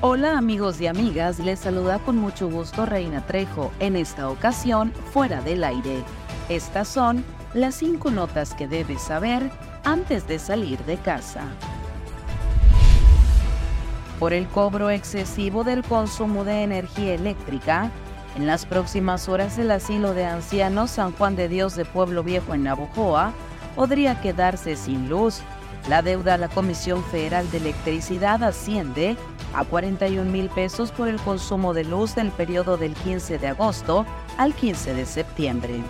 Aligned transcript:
Hola 0.00 0.38
amigos 0.38 0.80
y 0.80 0.86
amigas, 0.86 1.40
les 1.40 1.58
saluda 1.58 1.98
con 1.98 2.16
mucho 2.18 2.48
gusto 2.48 2.86
Reina 2.86 3.26
Trejo, 3.26 3.72
en 3.80 3.96
esta 3.96 4.28
ocasión 4.30 4.92
fuera 5.12 5.40
del 5.40 5.64
aire. 5.64 6.04
Estas 6.48 6.86
son 6.86 7.24
las 7.52 7.74
cinco 7.74 8.12
notas 8.12 8.54
que 8.54 8.68
debes 8.68 9.02
saber 9.02 9.50
antes 9.82 10.28
de 10.28 10.38
salir 10.38 10.78
de 10.84 10.98
casa. 10.98 11.42
Por 14.20 14.32
el 14.32 14.46
cobro 14.46 14.88
excesivo 14.90 15.64
del 15.64 15.82
consumo 15.82 16.44
de 16.44 16.62
energía 16.62 17.14
eléctrica, 17.14 17.90
en 18.36 18.46
las 18.46 18.66
próximas 18.66 19.28
horas 19.28 19.58
el 19.58 19.72
asilo 19.72 20.14
de 20.14 20.26
ancianos 20.26 20.92
San 20.92 21.10
Juan 21.10 21.34
de 21.34 21.48
Dios 21.48 21.74
de 21.74 21.84
Pueblo 21.84 22.22
Viejo 22.22 22.54
en 22.54 22.62
Navojoa 22.62 23.32
podría 23.74 24.20
quedarse 24.20 24.76
sin 24.76 25.08
luz. 25.08 25.40
La 25.86 26.02
deuda 26.02 26.34
a 26.34 26.38
la 26.38 26.48
Comisión 26.48 27.04
Federal 27.04 27.50
de 27.50 27.58
Electricidad 27.58 28.42
asciende 28.42 29.16
a 29.54 29.64
41 29.64 30.30
mil 30.30 30.48
pesos 30.50 30.90
por 30.90 31.08
el 31.08 31.16
consumo 31.20 31.72
de 31.72 31.84
luz 31.84 32.14
del 32.14 32.30
periodo 32.30 32.76
del 32.76 32.94
15 32.94 33.38
de 33.38 33.48
agosto 33.48 34.04
al 34.36 34.54
15 34.54 34.94
de 34.94 35.06
septiembre. 35.06 35.80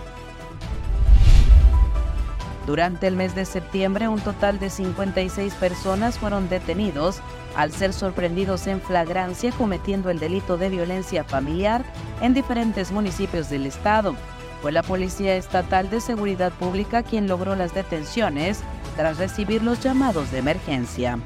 Durante 2.65 3.07
el 3.07 3.15
mes 3.15 3.33
de 3.33 3.45
septiembre, 3.45 4.07
un 4.07 4.19
total 4.21 4.59
de 4.59 4.69
56 4.69 5.55
personas 5.55 6.19
fueron 6.19 6.49
detenidos 6.49 7.19
al 7.55 7.71
ser 7.71 7.93
sorprendidos 7.93 8.67
en 8.67 8.79
flagrancia 8.79 9.51
cometiendo 9.51 10.11
el 10.11 10.19
delito 10.19 10.55
de 10.55 10.69
violencia 10.69 11.23
familiar 11.23 11.83
en 12.21 12.35
diferentes 12.35 12.91
municipios 12.91 13.49
del 13.49 13.65
estado. 13.65 14.15
Fue 14.61 14.71
la 14.71 14.83
Policía 14.83 15.35
Estatal 15.35 15.89
de 15.89 16.01
Seguridad 16.01 16.51
Pública 16.51 17.03
quien 17.03 17.27
logró 17.27 17.55
las 17.55 17.73
detenciones 17.73 18.61
tras 18.95 19.17
recibir 19.17 19.63
los 19.63 19.79
llamados 19.79 20.31
de 20.31 20.39
emergencia. 20.39 21.19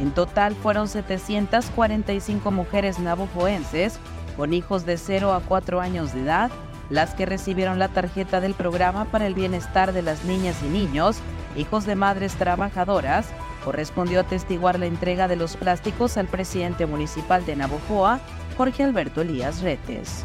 En 0.00 0.12
total 0.12 0.54
fueron 0.54 0.88
745 0.88 2.50
mujeres 2.50 2.98
navojoenses 2.98 3.98
con 4.36 4.54
hijos 4.54 4.86
de 4.86 4.96
0 4.96 5.34
a 5.34 5.40
4 5.40 5.80
años 5.80 6.14
de 6.14 6.22
edad 6.22 6.50
las 6.90 7.14
que 7.14 7.24
recibieron 7.24 7.78
la 7.78 7.88
tarjeta 7.88 8.40
del 8.40 8.54
programa 8.54 9.06
para 9.06 9.26
el 9.26 9.34
bienestar 9.34 9.92
de 9.92 10.02
las 10.02 10.24
niñas 10.24 10.56
y 10.64 10.68
niños, 10.68 11.18
hijos 11.56 11.86
de 11.86 11.94
madres 11.94 12.34
trabajadoras, 12.34 13.28
correspondió 13.64 14.20
atestiguar 14.20 14.78
la 14.78 14.86
entrega 14.86 15.28
de 15.28 15.36
los 15.36 15.56
plásticos 15.56 16.16
al 16.16 16.26
presidente 16.26 16.86
municipal 16.86 17.46
de 17.46 17.56
Navojoa, 17.56 18.20
Jorge 18.56 18.82
Alberto 18.82 19.20
Elías 19.20 19.62
Retes. 19.62 20.24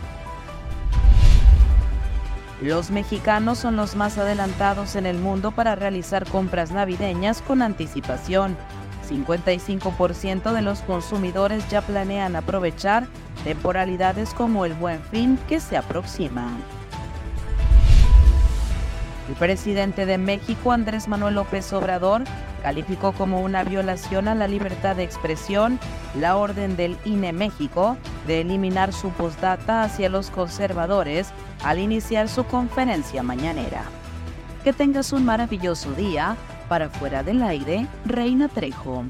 Los 2.62 2.90
mexicanos 2.90 3.60
son 3.60 3.76
los 3.76 3.96
más 3.96 4.18
adelantados 4.18 4.96
en 4.96 5.06
el 5.06 5.18
mundo 5.18 5.52
para 5.52 5.76
realizar 5.76 6.26
compras 6.28 6.72
navideñas 6.72 7.42
con 7.42 7.62
anticipación. 7.62 8.56
55% 9.10 10.54
de 10.54 10.62
los 10.62 10.80
consumidores 10.82 11.68
ya 11.70 11.82
planean 11.82 12.36
aprovechar 12.36 13.08
temporalidades 13.44 14.34
como 14.34 14.66
el 14.66 14.74
buen 14.74 15.02
fin 15.04 15.38
que 15.48 15.60
se 15.60 15.78
aproxima. 15.78 16.50
El 19.28 19.36
presidente 19.36 20.06
de 20.06 20.18
México, 20.18 20.72
Andrés 20.72 21.08
Manuel 21.08 21.36
López 21.36 21.74
Obrador, 21.74 22.24
calificó 22.62 23.12
como 23.12 23.42
una 23.42 23.64
violación 23.64 24.28
a 24.28 24.36
la 24.36 24.48
libertad 24.48 24.96
de 24.96 25.04
expresión 25.04 25.80
la 26.20 26.38
orden 26.38 26.76
del 26.76 26.98
INE 27.06 27.34
México 27.34 27.98
de 28.28 28.42
eliminar 28.42 28.94
su 28.94 29.10
postdata 29.10 29.84
hacia 29.84 30.10
los 30.10 30.30
conservadores 30.30 31.30
al 31.64 31.80
iniciar 31.80 32.30
su 32.30 32.44
conferencia 32.46 33.24
mañanera. 33.24 33.84
Que 34.64 34.74
tengas 34.74 35.14
un 35.14 35.26
maravilloso 35.26 35.92
día. 35.94 36.36
Para 36.70 36.90
fuera 36.90 37.22
del 37.22 37.44
aire, 37.44 37.86
Reina 38.06 38.48
Trejo. 38.48 39.06